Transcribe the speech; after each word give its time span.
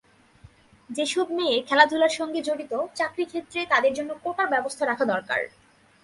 যেসব 0.89 1.27
মেয়ে 1.31 1.55
খেলাধুলার 1.67 2.13
সঙ্গে 2.19 2.39
জড়িত, 2.41 2.73
চাকরিক্ষেত্রে 2.95 3.59
তাঁদের 3.65 3.93
জন্য 3.93 4.11
কোটার 4.23 4.47
ব্যবস্থা 4.49 4.83
রাখা 4.85 5.05
দরকার। 5.05 5.41